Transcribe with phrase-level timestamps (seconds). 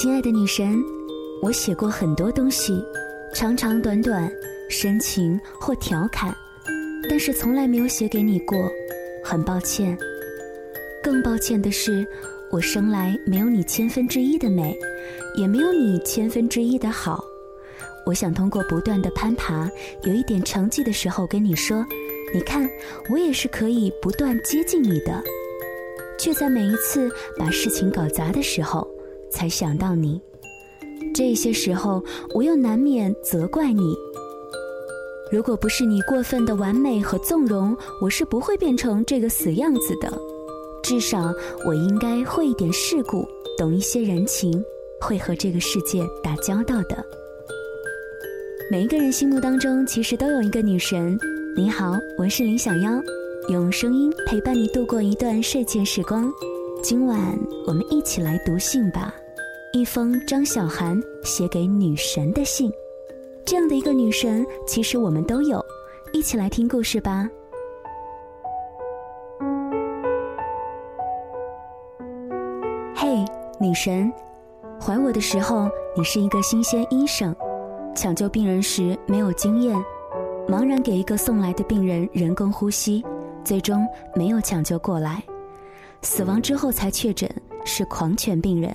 [0.00, 0.80] 亲爱的女神，
[1.42, 2.80] 我写过很多东西，
[3.34, 4.32] 长长短短，
[4.70, 6.32] 深情或调侃，
[7.10, 8.70] 但是从来没有写给你过，
[9.24, 9.98] 很抱歉。
[11.02, 12.06] 更抱歉的是，
[12.48, 14.78] 我生来没有你千分之一的美，
[15.34, 17.24] 也没有你千分之一的好。
[18.06, 19.68] 我想通过不断的攀爬，
[20.04, 21.84] 有一点成绩的时候跟你说，
[22.32, 22.70] 你看，
[23.10, 25.20] 我也是可以不断接近你的，
[26.20, 28.88] 却在每一次把事情搞砸的时候。
[29.30, 30.20] 才想到你，
[31.14, 32.02] 这些时候
[32.34, 33.94] 我又难免责怪你。
[35.30, 40.10] 如果不是你过分的完美和纵容，我是不会变成这个死样子的。
[40.82, 41.32] 至少
[41.66, 43.26] 我应该会一点世故，
[43.58, 44.64] 懂一些人情，
[45.00, 47.04] 会和这个世界打交道的。
[48.70, 51.18] 每一个人心目当中其实都有一个女神。
[51.54, 52.90] 你好，我是林小妖，
[53.50, 56.32] 用声音陪伴你度过一段睡前时光。
[56.80, 57.18] 今晚
[57.66, 59.12] 我们一起来读信吧，
[59.72, 62.72] 一封张小涵写给女神的信。
[63.44, 65.64] 这样的一个女神，其实我们都有。
[66.12, 67.28] 一起来听故事吧。
[72.94, 73.24] 嘿，
[73.60, 74.10] 女神，
[74.80, 77.34] 怀我的时候你是一个新鲜医生，
[77.94, 79.76] 抢救病人时没有经验，
[80.48, 83.04] 茫然给一个送来的病人人工呼吸，
[83.44, 85.22] 最终没有抢救过来。
[86.02, 87.28] 死亡之后才确诊
[87.64, 88.74] 是狂犬病人，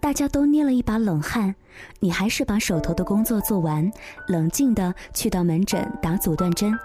[0.00, 1.54] 大家都捏了一把冷汗，
[2.00, 3.90] 你还是把手头的工作做完，
[4.26, 6.76] 冷静的去到门诊打阻断针，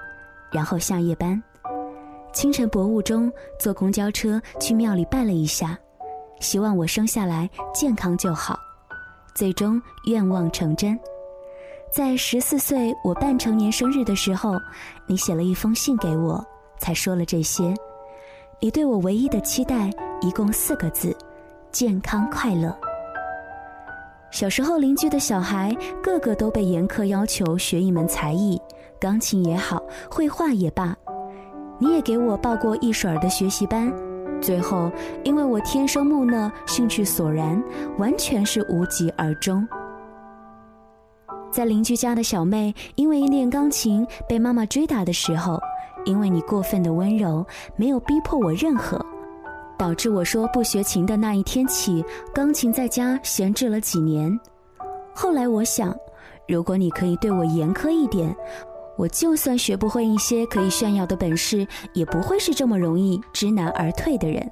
[0.52, 1.42] 然后下夜班。
[2.34, 5.78] 清晨薄雾中坐公交车去庙里拜了一下，
[6.42, 8.60] 希望我生下来健康就好，
[9.34, 11.00] 最终愿望成真。
[11.94, 14.60] 在十四岁我半成年生日的时候，
[15.08, 16.46] 你写了一封信给我，
[16.78, 17.74] 才说了这些。
[18.66, 21.16] 你对我唯一的期待，一共四个字：
[21.72, 22.76] 健康快乐。
[24.32, 28.60] 小时候，邻居的小孩个个都被严苛要求学一门才艺，
[29.00, 29.80] 钢琴也好，
[30.10, 30.98] 绘画也罢。
[31.78, 33.94] 你也给我报过一水儿的学习班，
[34.42, 34.92] 最后
[35.24, 37.64] 因为我天生木讷，兴趣索然，
[38.00, 39.64] 完全是无疾而终。
[41.52, 45.62] 在邻居家的小妹因为练钢琴被妈妈追打的时候。
[46.06, 47.46] 因为你过分的温柔，
[47.76, 49.04] 没有逼迫我任何，
[49.78, 54.40] 导致我说不学琴的那一天起，钢琴在家闲置了几年。
[55.14, 55.96] 后来我想，
[56.48, 58.36] 如果你可以对我严苛一点，
[58.98, 64.50] 我就算学不会一些可以炫耀的本事，也不会是这么容易知难而退的人。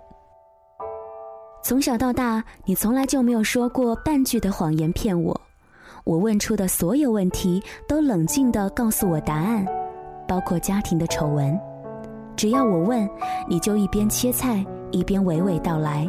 [1.63, 5.39] 从小到大，你从来就没有说过半句的谎言骗我，
[6.03, 9.65] 我问出的所有问题，都冷静地告诉我答案。
[10.27, 11.59] 包括家庭的丑闻，
[12.35, 13.09] 只要我问，
[13.47, 16.07] 你就一边切菜一边娓娓道来。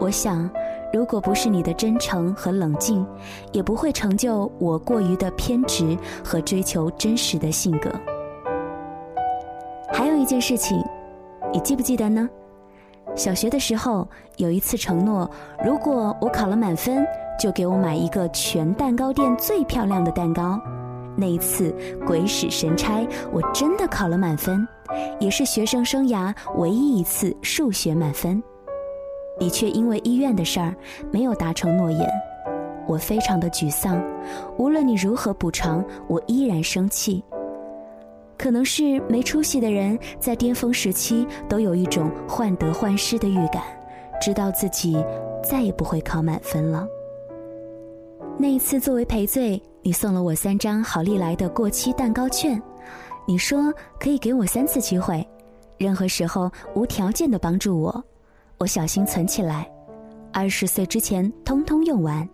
[0.00, 0.48] 我想，
[0.92, 3.06] 如果不是你的真诚和冷静，
[3.52, 7.90] 也不会成就我过于的偏执和追求真实的性格。
[9.92, 10.82] 还有一件事情，
[11.52, 12.28] 你记不记得呢？
[13.14, 14.06] 小学的时候
[14.36, 15.30] 有一次承诺，
[15.64, 17.06] 如果我考了满分，
[17.40, 20.60] 就给我买一个全蛋糕店最漂亮的蛋糕。
[21.16, 21.74] 那一次
[22.06, 24.66] 鬼使神差，我真的考了满分，
[25.18, 28.42] 也是学生生涯唯一一次数学满分。
[29.38, 30.74] 你却因为医院的事儿
[31.10, 32.08] 没有达成诺言，
[32.86, 34.02] 我非常的沮丧。
[34.58, 37.22] 无论你如何补偿，我依然生气。
[38.38, 43.62] 可能是没出息的人在巅峰时期都有一种患得患失的预感，
[44.20, 45.02] 知道自己
[45.42, 46.86] 再也不会考满分了。
[48.38, 49.60] 那一次作为赔罪。
[49.82, 52.60] 你送了我三张好利来的过期蛋糕券，
[53.24, 55.24] 你说可以给我三次机会，
[55.78, 58.04] 任何时候无条件的帮助我，
[58.58, 59.70] 我小心存起来，
[60.32, 62.28] 二十岁之前通通用完。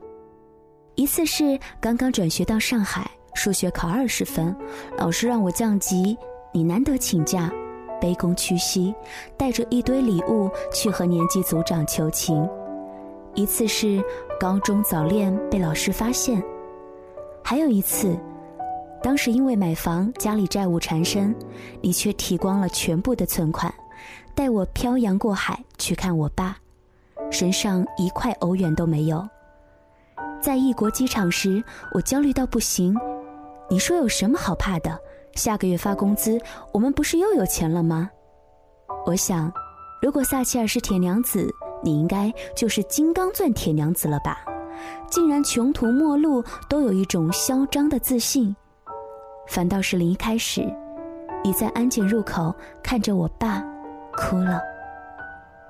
[0.95, 4.57] 一次是刚刚转学到上海，数学考二十分，
[4.97, 6.17] 老师让我降级，
[6.55, 7.53] 你难得请假，
[8.01, 8.95] 卑躬屈膝，
[9.37, 12.49] 带着一堆礼物去和年级组长求情。
[13.35, 14.03] 一次是
[14.43, 16.43] 高中早恋被老师发现。
[17.45, 18.19] 还有一次，
[19.01, 21.33] 当时因为买房家里债务缠身，
[21.81, 23.73] 你却提光了全部的存款，
[24.35, 26.57] 带我漂洋过海去看我爸，
[27.31, 29.25] 身上一块欧元都没有。
[30.41, 31.63] 在异国机场时，
[31.95, 32.97] 我焦虑到不行。
[33.71, 34.99] 你说有什么好怕的？
[35.37, 36.37] 下个月发工资，
[36.73, 38.11] 我们不是又有钱了吗？
[39.07, 39.53] 我想，
[40.01, 41.49] 如果撒切尔是铁娘子，
[41.83, 44.45] 你应该就是金刚钻铁娘子了吧。
[45.09, 48.55] 竟然穷途末路都有一种嚣张的自信，
[49.47, 50.67] 反倒是离开时，
[51.45, 52.53] 你在安检入口
[52.83, 53.63] 看着我爸，
[54.17, 54.61] 哭了。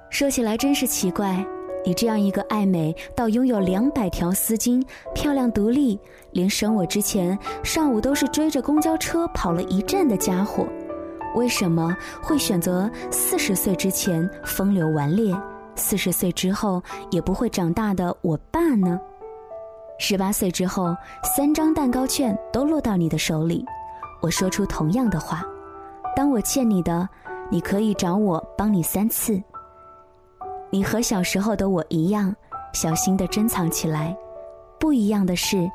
[0.08, 1.44] 说起来真是奇怪，
[1.84, 4.82] 你这样一个爱美到拥有两百条丝巾、
[5.14, 5.98] 漂亮独立，
[6.30, 10.66] 连生我之前上午都是追着公交车跑了一站的家伙，
[11.34, 15.34] 为什么会选择四十岁之前风流顽劣，
[15.74, 19.00] 四十岁之后也不会长大的我爸呢？
[19.98, 23.64] 十八岁之后，三张蛋糕券都落到你的手里，
[24.20, 25.44] 我说出同样的话：
[26.16, 27.08] 当我欠你的，
[27.50, 29.40] 你可以找我帮你三次。
[30.70, 32.34] 你和小时候的我一样，
[32.72, 34.16] 小心的珍藏起来。
[34.80, 35.70] 不一样的是，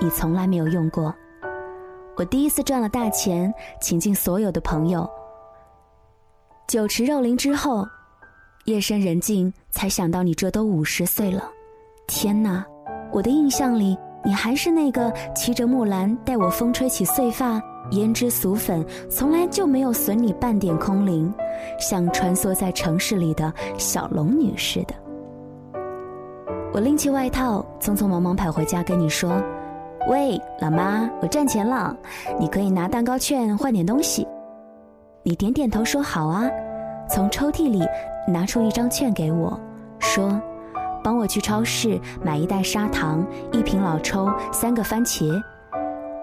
[0.00, 1.14] 你从来没有用过。
[2.16, 5.08] 我第一次赚了大钱，请进所有的朋友。
[6.66, 7.86] 酒池肉林之后，
[8.66, 11.48] 夜深人静才想到你这都五十岁了。
[12.08, 12.64] 天哪！
[13.12, 17.60] 我的印象里，你还是那个骑着木兰带我风吹起碎发、
[17.92, 21.32] 胭脂俗粉，从来就没有损你半点空灵，
[21.78, 24.94] 像穿梭在城市里的小龙女似的。
[26.72, 29.40] 我拎起外套，匆匆忙忙跑回家跟你说
[30.10, 31.96] ：“喂，老妈，我赚钱了，
[32.40, 34.26] 你可以拿蛋糕券换点东西。”
[35.22, 36.50] 你点点头说：“好啊。”
[37.08, 37.80] 从抽屉里
[38.26, 39.58] 拿出一张券给我，
[39.98, 40.40] 说。
[41.04, 45.40] 帮我去超市买一袋砂糖，一瓶老抽，三个番茄。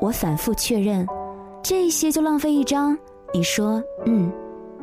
[0.02, 1.08] 我反复确认，
[1.62, 2.98] 这些就浪费一张。
[3.34, 4.30] 你说，嗯，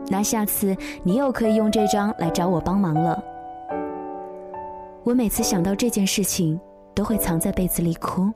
[0.09, 3.23] 那下次你又可以用这张来找我帮忙了。
[5.05, 6.59] 我每次想到这件事情，
[6.95, 8.31] 都会藏在被子里哭，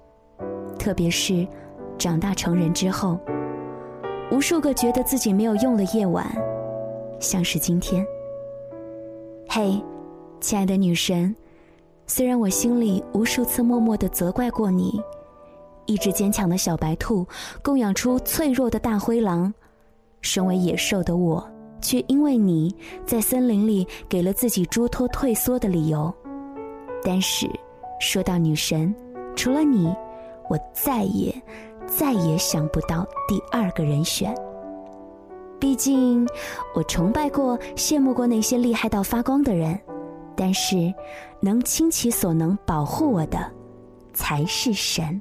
[0.78, 1.48] 特别是
[1.96, 3.18] 长大成人之后，
[4.30, 6.26] 无数个觉得自己没有用的夜晚，
[7.20, 8.06] 像是今天。
[9.56, 9.80] 嘿，
[10.40, 11.32] 亲爱的女神。
[12.08, 15.00] 虽然我心里无数次默默的责怪过你，
[15.86, 17.24] 一只坚强的小白兔
[17.62, 19.54] 供养出脆弱的大灰狼，
[20.22, 21.48] 身为野兽的我，
[21.80, 22.74] 却因为你
[23.06, 26.12] 在森林里给了自己诸多退缩的理由。
[27.04, 27.48] 但是，
[28.00, 28.92] 说到女神，
[29.36, 29.86] 除了你，
[30.50, 31.32] 我再也
[31.86, 34.34] 再也想不到第二个人选。
[35.58, 36.26] 毕竟，
[36.74, 39.78] 我崇拜过、羡慕过那些厉害到发光的人。
[40.36, 40.92] 但是，
[41.40, 43.52] 能倾其所能保护我的，
[44.12, 45.20] 才是神。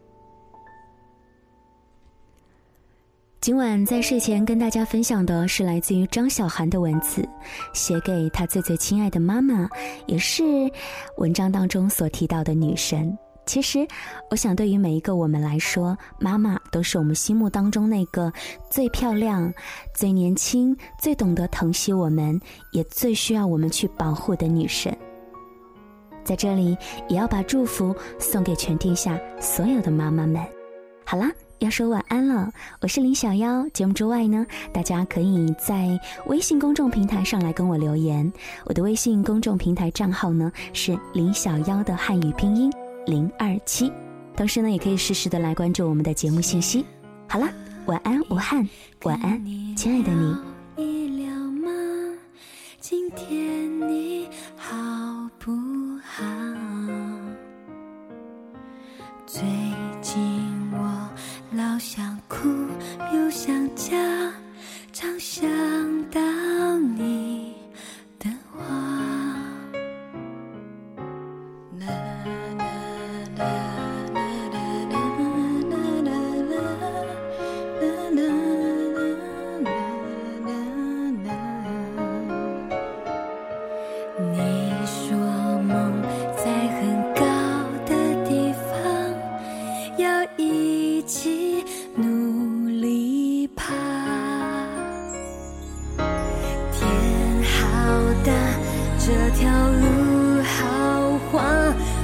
[3.40, 7.28] 今晚在睡前跟大家分享的是来自于张小涵的文字，
[7.74, 9.70] 写给他最最亲爱的妈妈，
[10.08, 10.44] 也是
[11.18, 13.16] 文章当中所提到的女神。
[13.46, 13.86] 其实，
[14.30, 18.32] 我想对于每一个我们来说，妈妈都是我们心目当中那个
[18.70, 19.54] 最漂亮、
[19.94, 22.40] 最年轻、最懂得疼惜我们，
[22.72, 24.96] 也最需要我们去保护的女神。
[26.24, 26.78] 在这里，
[27.10, 30.42] 也要把祝福送给全天下所有的妈妈们。
[31.06, 31.30] 好啦，
[31.60, 32.50] 要说晚安了。
[32.80, 33.68] 我是林小妖。
[33.74, 38.32] 节目之外呢，大家可以在微信公众平台上来跟我留言。
[38.64, 42.72] 我的微信公众平台账号呢是林小妖的汉语拼音
[43.06, 43.92] 零二七。
[44.36, 46.86] 同时呢也可以适时的来关注我们的节目信息。
[47.28, 47.48] 好了
[47.86, 48.68] 晚安武汉。
[49.04, 49.44] 晚安
[49.76, 50.54] 亲爱的你。
[52.84, 54.28] 今天你
[54.58, 54.76] 好
[55.40, 55.52] 不
[56.04, 56.33] 好？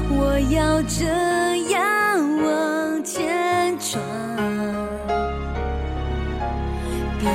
[0.09, 1.05] 我要这
[1.71, 4.01] 样往前闯。
[7.19, 7.29] 别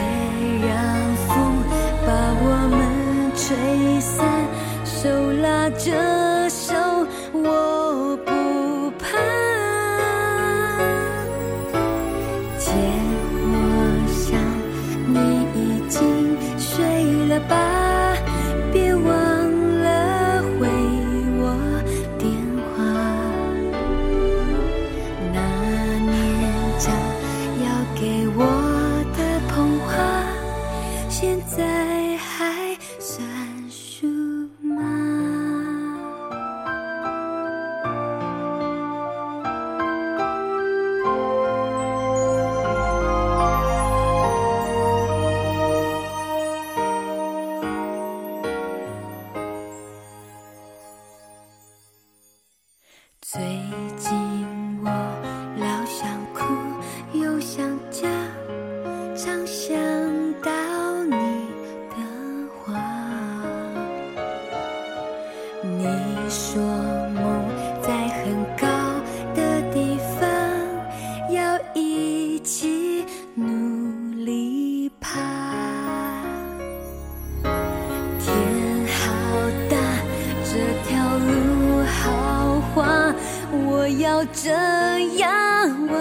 [0.67, 1.62] 让风
[2.07, 4.26] 把我们吹散
[4.85, 6.24] 手拉着
[66.37, 67.49] 说梦
[67.81, 68.67] 在很高
[69.37, 70.29] 的地方，
[71.31, 73.05] 要一起
[73.37, 73.45] 努
[74.17, 75.21] 力爬。
[78.19, 78.35] 天
[78.88, 79.00] 好
[79.71, 79.76] 大，
[80.43, 83.14] 这条路好滑，
[83.53, 84.50] 我要这
[85.19, 85.31] 样
[85.87, 85.95] 往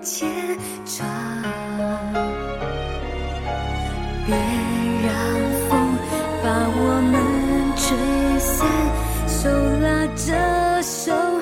[0.00, 0.30] 前
[0.86, 1.04] 闯。
[4.24, 4.36] 别
[5.02, 5.10] 让
[5.68, 5.70] 风
[6.44, 6.78] 把我
[7.10, 7.14] 们
[7.74, 7.88] 吹
[8.38, 8.54] 散，
[10.16, 11.39] 这首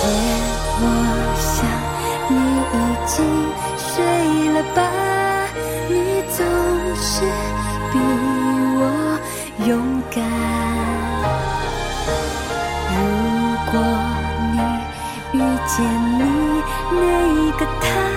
[0.00, 0.04] 借
[0.80, 0.82] 我
[1.38, 1.56] 想
[2.28, 2.36] 你
[2.72, 3.14] 已经
[3.76, 3.88] 睡
[4.52, 4.78] 了吧，
[5.88, 5.92] 你
[6.30, 6.38] 总
[6.96, 7.10] 是
[7.90, 7.94] 比
[8.78, 8.80] 我
[9.66, 9.70] 勇
[10.14, 10.16] 敢。
[12.94, 12.96] 如
[13.72, 13.74] 果
[14.52, 14.56] 你
[15.36, 15.76] 遇见
[16.16, 16.20] 你
[16.92, 16.98] 那
[17.58, 18.07] 个他。